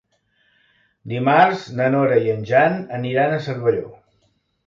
Dimarts 1.11 1.65
na 1.81 1.89
Nora 1.95 2.17
i 2.29 2.33
en 2.35 2.41
Jan 2.53 2.79
aniran 3.01 3.35
a 3.37 3.43
Cervelló. 3.49 3.87